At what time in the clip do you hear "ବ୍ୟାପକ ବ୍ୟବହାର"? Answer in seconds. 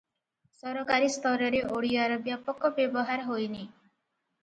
2.25-3.31